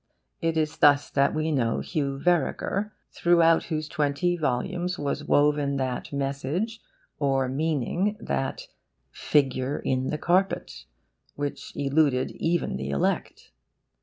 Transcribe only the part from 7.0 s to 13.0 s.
or meaning, that 'figure in the carpet,' which eluded even the